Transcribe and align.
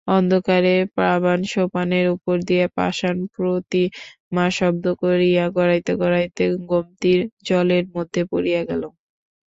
অন্ধকারে 0.09 0.75
পাবাণসোপানের 0.95 2.05
উপর 2.15 2.35
দিয়া 2.47 2.67
পাষাণ 2.77 3.15
প্রতিমাশব্দ 3.35 4.85
করিয়া 5.01 5.43
গড়াইতে 5.57 5.91
গড়াইতে 6.01 6.43
গোমতীর 6.69 7.19
জলের 7.47 7.85
মধ্যে 7.95 8.21
পড়িয়া 8.31 8.61
গেল। 8.69 8.83